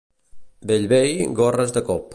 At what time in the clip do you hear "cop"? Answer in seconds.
1.91-2.09